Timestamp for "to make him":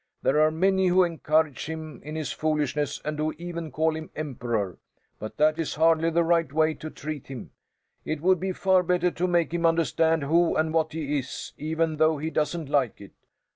9.11-9.63